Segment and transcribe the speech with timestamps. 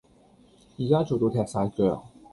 [0.77, 2.03] 依家做到踢曬腳